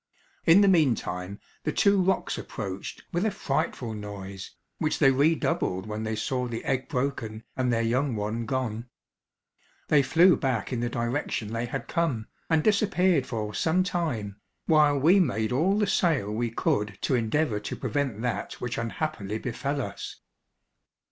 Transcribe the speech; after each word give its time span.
In 0.47 0.61
the 0.61 0.67
meantime, 0.67 1.39
the 1.63 1.71
two 1.71 2.01
rocs 2.01 2.35
approached 2.39 3.03
with 3.11 3.23
a 3.23 3.29
frightful 3.29 3.93
noise, 3.93 4.55
which 4.79 4.97
they 4.97 5.11
redoubled 5.11 5.85
when 5.85 6.01
they 6.01 6.15
saw 6.15 6.47
the 6.47 6.65
egg 6.65 6.89
broken 6.89 7.43
and 7.55 7.71
their 7.71 7.83
young 7.83 8.15
one 8.15 8.47
gone. 8.47 8.89
They 9.89 10.01
flew 10.01 10.35
back 10.35 10.73
in 10.73 10.79
the 10.79 10.89
direction 10.89 11.49
they 11.53 11.67
had 11.67 11.87
come, 11.87 12.25
and 12.49 12.63
disappeared 12.63 13.27
for 13.27 13.53
some 13.53 13.83
time, 13.83 14.41
while 14.65 14.97
we 14.97 15.19
made 15.19 15.51
all 15.51 15.77
the 15.77 15.85
sail 15.85 16.31
we 16.31 16.49
could 16.49 16.97
to 17.01 17.13
endeavour 17.13 17.59
to 17.59 17.75
prevent 17.75 18.23
that 18.23 18.53
which 18.53 18.79
unhappily 18.79 19.37
befell 19.37 19.79
us. 19.79 20.15